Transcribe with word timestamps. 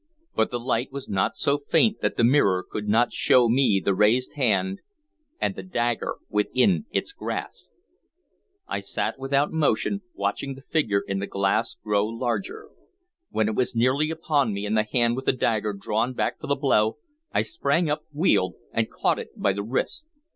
But 0.33 0.49
the 0.49 0.59
light 0.59 0.91
was 0.91 1.07
not 1.07 1.37
so 1.37 1.59
faint 1.59 2.01
that 2.01 2.17
the 2.17 2.23
mirror 2.23 2.65
could 2.67 2.87
not 2.87 3.13
show 3.13 3.47
me 3.47 3.79
the 3.79 3.93
raised 3.93 4.33
hand 4.33 4.79
and 5.39 5.53
the 5.55 5.61
dagger 5.61 6.15
within 6.27 6.87
its 6.89 7.13
grasp. 7.13 7.67
I 8.67 8.79
sat 8.79 9.19
without 9.19 9.51
motion, 9.53 10.01
watching 10.15 10.55
the 10.55 10.61
figure 10.63 11.01
in 11.07 11.19
the 11.19 11.27
glass 11.27 11.75
grow 11.83 12.07
larger. 12.07 12.69
When 13.29 13.47
it 13.47 13.53
was 13.53 13.75
nearly 13.75 14.09
upon 14.09 14.53
me, 14.55 14.65
and 14.65 14.75
the 14.75 14.87
hand 14.91 15.15
with 15.15 15.25
the 15.25 15.33
dagger 15.33 15.71
drawn 15.71 16.13
back 16.13 16.39
for 16.39 16.47
the 16.47 16.55
blow, 16.55 16.97
I 17.31 17.43
sprang 17.43 17.87
up, 17.87 18.03
wheeled, 18.11 18.55
and 18.71 18.89
caught 18.89 19.19
it 19.19 19.39
by 19.39 19.53
the 19.53 19.61
wrist. 19.61 20.11